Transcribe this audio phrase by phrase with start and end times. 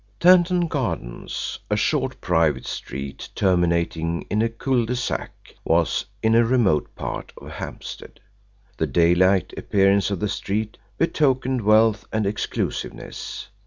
[0.19, 6.43] Tanton Gardens, a short private street terminating in a cul de sac, was in a
[6.43, 8.19] remote part of Hampstead.
[8.77, 13.49] The daylight appearance of the street betokened wealth and exclusiveness.